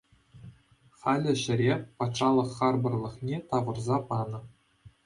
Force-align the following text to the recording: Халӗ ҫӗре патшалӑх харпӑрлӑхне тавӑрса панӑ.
Халӗ 1.03 1.33
ҫӗре 1.43 1.73
патшалӑх 2.01 2.49
харпӑрлӑхне 2.57 3.37
тавӑрса 3.53 3.97
панӑ. 4.11 4.39